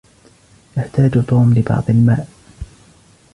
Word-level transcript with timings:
يحتاج 0.77 1.25
توم 1.25 1.53
لبعض 1.53 1.83
الماء. 1.89 2.27